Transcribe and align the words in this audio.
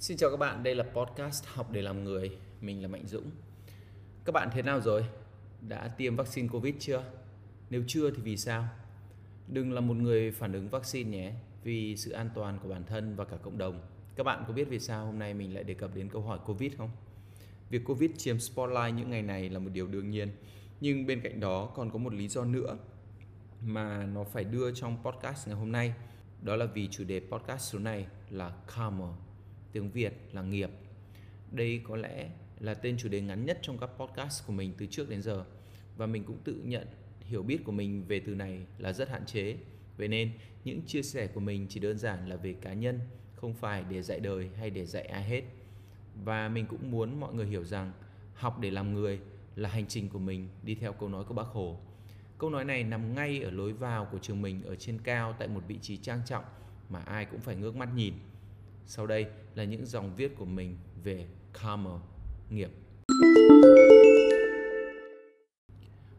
Xin 0.00 0.16
chào 0.16 0.30
các 0.30 0.36
bạn, 0.36 0.62
đây 0.62 0.74
là 0.74 0.84
podcast 0.84 1.44
Học 1.46 1.72
để 1.72 1.82
làm 1.82 2.04
người. 2.04 2.30
Mình 2.60 2.82
là 2.82 2.88
Mạnh 2.88 3.06
Dũng. 3.06 3.30
Các 4.24 4.32
bạn 4.32 4.48
thế 4.52 4.62
nào 4.62 4.80
rồi? 4.80 5.04
Đã 5.68 5.88
tiêm 5.88 6.16
vaccine 6.16 6.48
Covid 6.48 6.74
chưa? 6.78 7.04
Nếu 7.70 7.82
chưa 7.86 8.10
thì 8.10 8.22
vì 8.22 8.36
sao? 8.36 8.68
Đừng 9.48 9.72
là 9.72 9.80
một 9.80 9.96
người 9.96 10.30
phản 10.30 10.52
ứng 10.52 10.68
vaccine 10.68 11.10
nhé, 11.10 11.32
vì 11.64 11.96
sự 11.96 12.10
an 12.10 12.30
toàn 12.34 12.58
của 12.62 12.68
bản 12.68 12.84
thân 12.84 13.16
và 13.16 13.24
cả 13.24 13.36
cộng 13.36 13.58
đồng. 13.58 13.80
Các 14.16 14.24
bạn 14.24 14.44
có 14.46 14.52
biết 14.52 14.68
vì 14.68 14.78
sao 14.78 15.06
hôm 15.06 15.18
nay 15.18 15.34
mình 15.34 15.54
lại 15.54 15.64
đề 15.64 15.74
cập 15.74 15.94
đến 15.94 16.08
câu 16.08 16.22
hỏi 16.22 16.38
Covid 16.46 16.72
không? 16.78 16.90
Việc 17.70 17.84
Covid 17.84 18.10
chiếm 18.16 18.38
spotlight 18.38 18.94
những 18.96 19.10
ngày 19.10 19.22
này 19.22 19.50
là 19.50 19.58
một 19.58 19.70
điều 19.72 19.86
đương 19.86 20.10
nhiên, 20.10 20.30
nhưng 20.80 21.06
bên 21.06 21.20
cạnh 21.20 21.40
đó 21.40 21.66
còn 21.74 21.90
có 21.90 21.98
một 21.98 22.14
lý 22.14 22.28
do 22.28 22.44
nữa 22.44 22.78
mà 23.62 24.06
nó 24.06 24.24
phải 24.24 24.44
đưa 24.44 24.74
trong 24.74 24.98
podcast 25.04 25.48
ngày 25.48 25.56
hôm 25.56 25.72
nay. 25.72 25.94
Đó 26.42 26.56
là 26.56 26.66
vì 26.66 26.88
chủ 26.88 27.04
đề 27.04 27.20
podcast 27.30 27.72
số 27.72 27.78
này 27.78 28.06
là 28.30 28.52
Karma 28.74 29.08
tiếng 29.72 29.90
Việt 29.90 30.12
là 30.32 30.42
nghiệp. 30.42 30.70
Đây 31.52 31.80
có 31.84 31.96
lẽ 31.96 32.30
là 32.60 32.74
tên 32.74 32.96
chủ 32.98 33.08
đề 33.08 33.20
ngắn 33.20 33.44
nhất 33.44 33.58
trong 33.62 33.78
các 33.78 33.90
podcast 33.98 34.46
của 34.46 34.52
mình 34.52 34.72
từ 34.78 34.86
trước 34.86 35.10
đến 35.10 35.22
giờ 35.22 35.44
và 35.96 36.06
mình 36.06 36.24
cũng 36.24 36.38
tự 36.44 36.62
nhận 36.64 36.86
hiểu 37.20 37.42
biết 37.42 37.64
của 37.64 37.72
mình 37.72 38.04
về 38.08 38.20
từ 38.20 38.34
này 38.34 38.60
là 38.78 38.92
rất 38.92 39.08
hạn 39.08 39.26
chế. 39.26 39.56
Vậy 39.96 40.08
nên 40.08 40.30
những 40.64 40.82
chia 40.86 41.02
sẻ 41.02 41.26
của 41.26 41.40
mình 41.40 41.66
chỉ 41.68 41.80
đơn 41.80 41.98
giản 41.98 42.28
là 42.28 42.36
về 42.36 42.52
cá 42.52 42.72
nhân, 42.72 43.00
không 43.36 43.54
phải 43.54 43.84
để 43.90 44.02
dạy 44.02 44.20
đời 44.20 44.50
hay 44.58 44.70
để 44.70 44.86
dạy 44.86 45.02
ai 45.02 45.24
hết. 45.24 45.42
Và 46.24 46.48
mình 46.48 46.66
cũng 46.66 46.90
muốn 46.90 47.20
mọi 47.20 47.34
người 47.34 47.46
hiểu 47.46 47.64
rằng 47.64 47.92
học 48.34 48.60
để 48.60 48.70
làm 48.70 48.94
người 48.94 49.20
là 49.56 49.68
hành 49.68 49.86
trình 49.86 50.08
của 50.08 50.18
mình 50.18 50.48
đi 50.62 50.74
theo 50.74 50.92
câu 50.92 51.08
nói 51.08 51.24
của 51.24 51.34
bác 51.34 51.46
Hồ. 51.46 51.80
Câu 52.38 52.50
nói 52.50 52.64
này 52.64 52.84
nằm 52.84 53.14
ngay 53.14 53.40
ở 53.40 53.50
lối 53.50 53.72
vào 53.72 54.08
của 54.12 54.18
trường 54.18 54.42
mình 54.42 54.62
ở 54.62 54.76
trên 54.76 54.98
cao 55.04 55.34
tại 55.38 55.48
một 55.48 55.62
vị 55.68 55.78
trí 55.82 55.96
trang 55.96 56.20
trọng 56.26 56.44
mà 56.88 57.00
ai 57.00 57.24
cũng 57.24 57.40
phải 57.40 57.56
ngước 57.56 57.76
mắt 57.76 57.88
nhìn. 57.94 58.14
Sau 58.92 59.06
đây 59.06 59.26
là 59.54 59.64
những 59.64 59.86
dòng 59.86 60.16
viết 60.16 60.36
của 60.36 60.44
mình 60.44 60.76
về 61.04 61.26
karma, 61.52 61.90
nghiệp. 62.50 62.70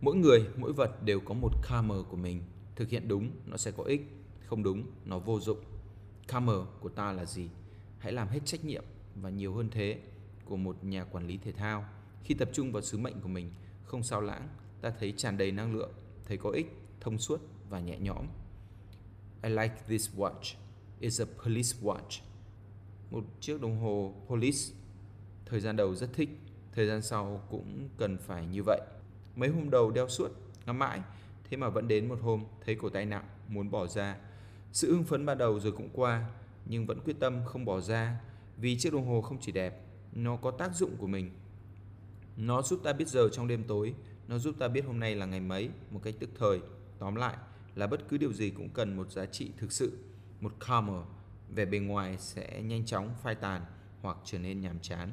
Mỗi 0.00 0.16
người, 0.16 0.46
mỗi 0.56 0.72
vật 0.72 1.02
đều 1.04 1.20
có 1.20 1.34
một 1.34 1.50
karma 1.68 1.94
của 2.10 2.16
mình. 2.16 2.42
Thực 2.76 2.88
hiện 2.88 3.08
đúng, 3.08 3.30
nó 3.46 3.56
sẽ 3.56 3.70
có 3.70 3.82
ích. 3.84 4.00
Không 4.46 4.62
đúng, 4.62 4.86
nó 5.04 5.18
vô 5.18 5.40
dụng. 5.40 5.58
Karma 6.28 6.52
của 6.80 6.88
ta 6.88 7.12
là 7.12 7.24
gì? 7.24 7.48
Hãy 7.98 8.12
làm 8.12 8.28
hết 8.28 8.40
trách 8.44 8.64
nhiệm 8.64 8.84
và 9.14 9.30
nhiều 9.30 9.54
hơn 9.54 9.68
thế 9.70 9.98
của 10.44 10.56
một 10.56 10.84
nhà 10.84 11.04
quản 11.04 11.26
lý 11.26 11.38
thể 11.38 11.52
thao. 11.52 11.84
Khi 12.24 12.34
tập 12.34 12.48
trung 12.52 12.72
vào 12.72 12.82
sứ 12.82 12.98
mệnh 12.98 13.20
của 13.20 13.28
mình, 13.28 13.50
không 13.84 14.02
sao 14.02 14.20
lãng, 14.20 14.48
ta 14.80 14.92
thấy 14.98 15.12
tràn 15.16 15.38
đầy 15.38 15.52
năng 15.52 15.76
lượng, 15.76 15.92
thấy 16.24 16.36
có 16.36 16.50
ích, 16.50 16.66
thông 17.00 17.18
suốt 17.18 17.40
và 17.68 17.80
nhẹ 17.80 17.98
nhõm. 17.98 18.26
I 19.42 19.50
like 19.50 19.74
this 19.88 20.10
watch. 20.16 20.54
It's 21.00 21.24
a 21.24 21.42
police 21.44 21.78
watch 21.82 22.31
một 23.12 23.24
chiếc 23.40 23.60
đồng 23.60 23.80
hồ 23.80 24.14
Police. 24.28 24.74
Thời 25.46 25.60
gian 25.60 25.76
đầu 25.76 25.94
rất 25.94 26.12
thích, 26.12 26.28
thời 26.72 26.86
gian 26.86 27.02
sau 27.02 27.42
cũng 27.50 27.88
cần 27.96 28.18
phải 28.18 28.46
như 28.46 28.62
vậy. 28.66 28.80
Mấy 29.36 29.48
hôm 29.48 29.70
đầu 29.70 29.90
đeo 29.90 30.08
suốt, 30.08 30.30
ngắm 30.66 30.78
mãi, 30.78 31.00
thế 31.50 31.56
mà 31.56 31.68
vẫn 31.68 31.88
đến 31.88 32.08
một 32.08 32.18
hôm 32.22 32.44
thấy 32.64 32.74
cổ 32.74 32.88
tay 32.88 33.06
nặng, 33.06 33.24
muốn 33.48 33.70
bỏ 33.70 33.86
ra. 33.86 34.16
Sự 34.72 34.92
hưng 34.92 35.04
phấn 35.04 35.26
ban 35.26 35.38
đầu 35.38 35.60
rồi 35.60 35.72
cũng 35.72 35.88
qua, 35.92 36.30
nhưng 36.66 36.86
vẫn 36.86 37.00
quyết 37.04 37.16
tâm 37.20 37.40
không 37.46 37.64
bỏ 37.64 37.80
ra 37.80 38.20
vì 38.56 38.78
chiếc 38.78 38.92
đồng 38.92 39.06
hồ 39.06 39.20
không 39.20 39.38
chỉ 39.40 39.52
đẹp, 39.52 39.80
nó 40.12 40.36
có 40.36 40.50
tác 40.50 40.74
dụng 40.74 40.96
của 40.96 41.06
mình. 41.06 41.30
Nó 42.36 42.62
giúp 42.62 42.80
ta 42.84 42.92
biết 42.92 43.08
giờ 43.08 43.28
trong 43.32 43.48
đêm 43.48 43.64
tối, 43.64 43.94
nó 44.28 44.38
giúp 44.38 44.54
ta 44.58 44.68
biết 44.68 44.84
hôm 44.86 45.00
nay 45.00 45.14
là 45.14 45.26
ngày 45.26 45.40
mấy 45.40 45.70
một 45.90 46.00
cách 46.02 46.14
tức 46.20 46.30
thời. 46.38 46.60
Tóm 46.98 47.14
lại 47.14 47.36
là 47.74 47.86
bất 47.86 48.08
cứ 48.08 48.18
điều 48.18 48.32
gì 48.32 48.50
cũng 48.50 48.68
cần 48.68 48.96
một 48.96 49.10
giá 49.10 49.26
trị 49.26 49.50
thực 49.56 49.72
sự, 49.72 49.98
một 50.40 50.52
karma, 50.60 51.02
vẻ 51.54 51.64
bề 51.64 51.78
ngoài 51.78 52.18
sẽ 52.18 52.62
nhanh 52.62 52.84
chóng 52.84 53.14
phai 53.22 53.34
tàn 53.34 53.64
hoặc 54.00 54.16
trở 54.24 54.38
nên 54.38 54.60
nhàm 54.60 54.78
chán. 54.80 55.10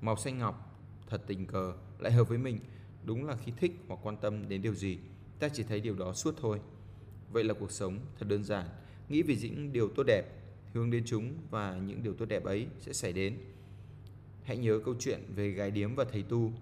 Màu 0.00 0.16
xanh 0.16 0.38
ngọc 0.38 0.80
thật 1.06 1.22
tình 1.26 1.46
cờ 1.46 1.72
lại 1.98 2.12
hợp 2.12 2.28
với 2.28 2.38
mình, 2.38 2.58
đúng 3.04 3.26
là 3.26 3.36
khi 3.36 3.52
thích 3.56 3.72
hoặc 3.88 4.00
quan 4.02 4.16
tâm 4.16 4.48
đến 4.48 4.62
điều 4.62 4.74
gì, 4.74 4.98
ta 5.38 5.48
chỉ 5.48 5.62
thấy 5.62 5.80
điều 5.80 5.94
đó 5.94 6.12
suốt 6.12 6.34
thôi. 6.40 6.60
Vậy 7.32 7.44
là 7.44 7.54
cuộc 7.54 7.70
sống 7.70 7.98
thật 8.18 8.26
đơn 8.28 8.44
giản, 8.44 8.66
nghĩ 9.08 9.22
về 9.22 9.36
những 9.42 9.72
điều 9.72 9.88
tốt 9.88 10.02
đẹp, 10.06 10.24
hướng 10.72 10.90
đến 10.90 11.02
chúng 11.06 11.34
và 11.50 11.76
những 11.76 12.02
điều 12.02 12.14
tốt 12.14 12.26
đẹp 12.26 12.44
ấy 12.44 12.66
sẽ 12.80 12.92
xảy 12.92 13.12
đến. 13.12 13.38
Hãy 14.42 14.56
nhớ 14.56 14.80
câu 14.84 14.94
chuyện 14.98 15.20
về 15.34 15.50
gái 15.50 15.70
điếm 15.70 15.94
và 15.94 16.04
thầy 16.12 16.22
tu. 16.22 16.52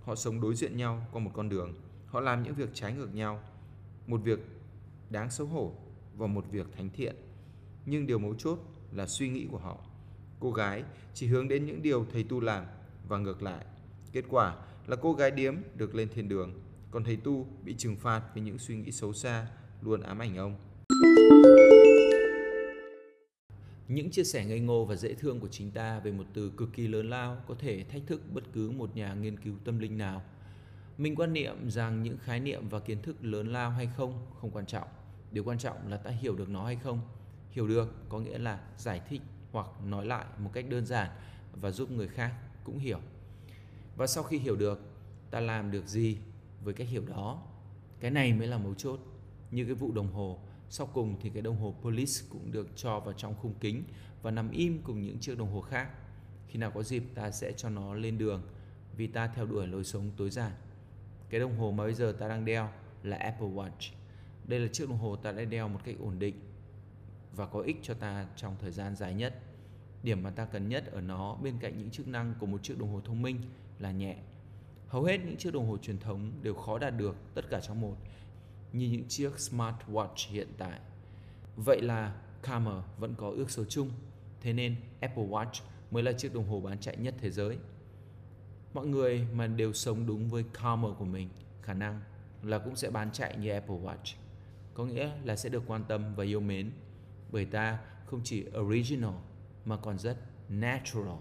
Họ 0.00 0.14
sống 0.14 0.40
đối 0.40 0.54
diện 0.54 0.76
nhau 0.76 1.06
qua 1.12 1.20
một 1.20 1.30
con 1.34 1.48
đường. 1.48 1.74
Họ 2.06 2.20
làm 2.20 2.42
những 2.42 2.54
việc 2.54 2.68
trái 2.74 2.92
ngược 2.92 3.14
nhau. 3.14 3.42
Một 4.06 4.20
việc 4.24 4.38
đáng 5.10 5.30
xấu 5.30 5.46
hổ 5.46 5.74
và 6.16 6.26
một 6.26 6.44
việc 6.50 6.66
thánh 6.76 6.90
thiện 6.90 7.16
nhưng 7.90 8.06
điều 8.06 8.18
mấu 8.18 8.34
chốt 8.34 8.58
là 8.92 9.06
suy 9.06 9.28
nghĩ 9.28 9.46
của 9.50 9.58
họ. 9.58 9.78
Cô 10.40 10.52
gái 10.52 10.82
chỉ 11.14 11.26
hướng 11.26 11.48
đến 11.48 11.66
những 11.66 11.82
điều 11.82 12.06
thầy 12.12 12.24
tu 12.24 12.40
làm 12.40 12.64
và 13.08 13.18
ngược 13.18 13.42
lại. 13.42 13.64
Kết 14.12 14.24
quả 14.28 14.56
là 14.86 14.96
cô 14.96 15.12
gái 15.12 15.30
điếm 15.30 15.54
được 15.74 15.94
lên 15.94 16.08
thiên 16.08 16.28
đường, 16.28 16.60
còn 16.90 17.04
thầy 17.04 17.16
tu 17.16 17.46
bị 17.64 17.74
trừng 17.78 17.96
phạt 17.96 18.22
vì 18.34 18.40
những 18.40 18.58
suy 18.58 18.76
nghĩ 18.76 18.92
xấu 18.92 19.12
xa 19.12 19.46
luôn 19.82 20.00
ám 20.00 20.18
ảnh 20.18 20.36
ông. 20.36 20.56
Những 23.88 24.10
chia 24.10 24.24
sẻ 24.24 24.44
ngây 24.44 24.60
ngô 24.60 24.84
và 24.84 24.96
dễ 24.96 25.14
thương 25.14 25.40
của 25.40 25.48
chính 25.48 25.70
ta 25.70 26.00
về 26.00 26.12
một 26.12 26.24
từ 26.34 26.52
cực 26.56 26.72
kỳ 26.72 26.88
lớn 26.88 27.10
lao 27.10 27.36
có 27.46 27.54
thể 27.58 27.84
thách 27.84 28.02
thức 28.06 28.22
bất 28.32 28.44
cứ 28.52 28.70
một 28.70 28.96
nhà 28.96 29.14
nghiên 29.14 29.40
cứu 29.40 29.54
tâm 29.64 29.78
linh 29.78 29.98
nào. 29.98 30.22
Mình 30.98 31.16
quan 31.16 31.32
niệm 31.32 31.70
rằng 31.70 32.02
những 32.02 32.18
khái 32.18 32.40
niệm 32.40 32.68
và 32.68 32.80
kiến 32.80 33.02
thức 33.02 33.16
lớn 33.24 33.52
lao 33.52 33.70
hay 33.70 33.88
không 33.96 34.26
không 34.40 34.50
quan 34.50 34.66
trọng. 34.66 34.88
Điều 35.32 35.44
quan 35.44 35.58
trọng 35.58 35.88
là 35.88 35.96
ta 35.96 36.10
hiểu 36.10 36.36
được 36.36 36.48
nó 36.48 36.64
hay 36.64 36.76
không 36.76 37.00
hiểu 37.50 37.68
được, 37.68 37.94
có 38.08 38.18
nghĩa 38.18 38.38
là 38.38 38.60
giải 38.76 39.00
thích 39.08 39.22
hoặc 39.52 39.66
nói 39.84 40.06
lại 40.06 40.24
một 40.38 40.50
cách 40.52 40.64
đơn 40.68 40.86
giản 40.86 41.10
và 41.52 41.70
giúp 41.70 41.90
người 41.90 42.08
khác 42.08 42.34
cũng 42.64 42.78
hiểu. 42.78 43.00
Và 43.96 44.06
sau 44.06 44.24
khi 44.24 44.38
hiểu 44.38 44.56
được, 44.56 44.80
ta 45.30 45.40
làm 45.40 45.70
được 45.70 45.86
gì 45.86 46.18
với 46.64 46.74
cách 46.74 46.88
hiểu 46.88 47.02
đó? 47.06 47.42
Cái 48.00 48.10
này 48.10 48.32
mới 48.32 48.46
là 48.46 48.58
mấu 48.58 48.74
chốt. 48.74 49.00
Như 49.50 49.64
cái 49.64 49.74
vụ 49.74 49.92
đồng 49.92 50.12
hồ, 50.12 50.38
sau 50.70 50.86
cùng 50.86 51.16
thì 51.20 51.30
cái 51.30 51.42
đồng 51.42 51.56
hồ 51.56 51.74
police 51.82 52.12
cũng 52.28 52.52
được 52.52 52.68
cho 52.76 53.00
vào 53.00 53.12
trong 53.12 53.34
khung 53.34 53.54
kính 53.60 53.82
và 54.22 54.30
nằm 54.30 54.50
im 54.50 54.82
cùng 54.82 55.02
những 55.02 55.18
chiếc 55.18 55.38
đồng 55.38 55.52
hồ 55.52 55.60
khác. 55.60 55.88
Khi 56.48 56.58
nào 56.58 56.70
có 56.70 56.82
dịp, 56.82 57.02
ta 57.14 57.30
sẽ 57.30 57.52
cho 57.52 57.70
nó 57.70 57.94
lên 57.94 58.18
đường 58.18 58.42
vì 58.96 59.06
ta 59.06 59.26
theo 59.26 59.46
đuổi 59.46 59.66
lối 59.66 59.84
sống 59.84 60.10
tối 60.16 60.30
giản. 60.30 60.52
Cái 61.30 61.40
đồng 61.40 61.58
hồ 61.58 61.70
mà 61.70 61.84
bây 61.84 61.94
giờ 61.94 62.16
ta 62.18 62.28
đang 62.28 62.44
đeo 62.44 62.68
là 63.02 63.16
Apple 63.16 63.48
Watch. 63.48 63.92
Đây 64.44 64.60
là 64.60 64.68
chiếc 64.72 64.88
đồng 64.88 64.98
hồ 64.98 65.16
ta 65.16 65.32
đã 65.32 65.44
đeo 65.44 65.68
một 65.68 65.80
cách 65.84 65.94
ổn 66.00 66.18
định 66.18 66.34
và 67.36 67.46
có 67.46 67.60
ích 67.60 67.76
cho 67.82 67.94
ta 67.94 68.26
trong 68.36 68.56
thời 68.60 68.70
gian 68.70 68.96
dài 68.96 69.14
nhất. 69.14 69.34
Điểm 70.02 70.22
mà 70.22 70.30
ta 70.30 70.44
cần 70.44 70.68
nhất 70.68 70.86
ở 70.92 71.00
nó 71.00 71.34
bên 71.34 71.58
cạnh 71.60 71.78
những 71.78 71.90
chức 71.90 72.08
năng 72.08 72.34
của 72.40 72.46
một 72.46 72.62
chiếc 72.62 72.78
đồng 72.78 72.92
hồ 72.92 73.00
thông 73.00 73.22
minh 73.22 73.40
là 73.78 73.92
nhẹ. 73.92 74.16
Hầu 74.88 75.04
hết 75.04 75.20
những 75.24 75.36
chiếc 75.36 75.52
đồng 75.54 75.68
hồ 75.68 75.78
truyền 75.78 75.98
thống 75.98 76.32
đều 76.42 76.54
khó 76.54 76.78
đạt 76.78 76.96
được 76.96 77.16
tất 77.34 77.42
cả 77.50 77.60
trong 77.60 77.80
một, 77.80 77.96
như 78.72 78.88
những 78.88 79.08
chiếc 79.08 79.32
smartwatch 79.36 80.30
hiện 80.30 80.48
tại. 80.58 80.80
Vậy 81.56 81.80
là 81.82 82.20
Karma 82.42 82.82
vẫn 82.98 83.14
có 83.14 83.30
ước 83.30 83.50
số 83.50 83.64
chung, 83.64 83.90
thế 84.40 84.52
nên 84.52 84.76
Apple 85.00 85.24
Watch 85.24 85.62
mới 85.90 86.02
là 86.02 86.12
chiếc 86.12 86.34
đồng 86.34 86.48
hồ 86.48 86.60
bán 86.60 86.78
chạy 86.78 86.96
nhất 86.96 87.14
thế 87.18 87.30
giới. 87.30 87.58
Mọi 88.74 88.86
người 88.86 89.26
mà 89.34 89.46
đều 89.46 89.72
sống 89.72 90.06
đúng 90.06 90.28
với 90.28 90.44
Karma 90.52 90.88
của 90.98 91.04
mình, 91.04 91.28
khả 91.62 91.74
năng 91.74 92.00
là 92.42 92.58
cũng 92.58 92.76
sẽ 92.76 92.90
bán 92.90 93.12
chạy 93.12 93.36
như 93.36 93.50
Apple 93.50 93.76
Watch. 93.76 94.16
Có 94.74 94.84
nghĩa 94.84 95.10
là 95.24 95.36
sẽ 95.36 95.48
được 95.48 95.62
quan 95.66 95.84
tâm 95.88 96.14
và 96.14 96.24
yêu 96.24 96.40
mến 96.40 96.70
bởi 97.30 97.44
ta 97.44 97.78
không 98.06 98.20
chỉ 98.24 98.46
original 98.58 99.14
mà 99.64 99.76
còn 99.76 99.98
rất 99.98 100.16
natural. 100.48 101.18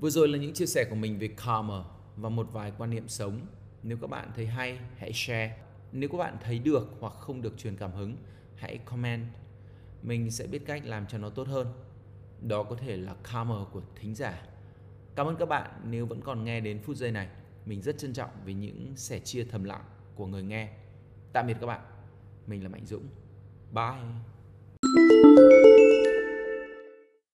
Vừa 0.00 0.10
rồi 0.10 0.28
là 0.28 0.38
những 0.38 0.52
chia 0.52 0.66
sẻ 0.66 0.84
của 0.90 0.96
mình 0.96 1.18
về 1.18 1.28
karma 1.28 1.84
và 2.16 2.28
một 2.28 2.48
vài 2.52 2.72
quan 2.78 2.90
niệm 2.90 3.08
sống. 3.08 3.40
Nếu 3.82 3.98
các 4.00 4.10
bạn 4.10 4.30
thấy 4.36 4.46
hay, 4.46 4.78
hãy 4.96 5.12
share. 5.12 5.56
Nếu 5.92 6.08
các 6.08 6.18
bạn 6.18 6.36
thấy 6.40 6.58
được 6.58 6.88
hoặc 7.00 7.12
không 7.12 7.42
được 7.42 7.58
truyền 7.58 7.76
cảm 7.76 7.92
hứng, 7.92 8.16
hãy 8.56 8.78
comment. 8.78 9.26
Mình 10.02 10.30
sẽ 10.30 10.46
biết 10.46 10.62
cách 10.66 10.82
làm 10.86 11.06
cho 11.06 11.18
nó 11.18 11.30
tốt 11.30 11.48
hơn. 11.48 11.66
Đó 12.40 12.62
có 12.62 12.76
thể 12.76 12.96
là 12.96 13.14
karma 13.32 13.54
của 13.72 13.82
thính 14.00 14.14
giả. 14.14 14.42
Cảm 15.14 15.26
ơn 15.26 15.36
các 15.36 15.46
bạn 15.46 15.70
nếu 15.84 16.06
vẫn 16.06 16.20
còn 16.20 16.44
nghe 16.44 16.60
đến 16.60 16.82
phút 16.82 16.96
giây 16.96 17.10
này. 17.10 17.28
Mình 17.66 17.82
rất 17.82 17.98
trân 17.98 18.12
trọng 18.12 18.30
vì 18.44 18.54
những 18.54 18.92
sẻ 18.96 19.18
chia 19.18 19.44
thầm 19.44 19.64
lặng 19.64 19.84
của 20.14 20.26
người 20.26 20.42
nghe. 20.42 20.72
Tạm 21.32 21.46
biệt 21.46 21.56
các 21.60 21.66
bạn. 21.66 21.80
Mình 22.46 22.62
là 22.62 22.68
Mạnh 22.68 22.86
Dũng. 22.86 23.06
Bye. 23.72 24.02